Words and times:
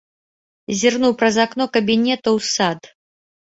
Зірнуў 0.79 1.13
праз 1.19 1.35
акно 1.45 1.63
кабінета 1.79 2.25
ў 2.37 2.57
сад. 2.57 2.93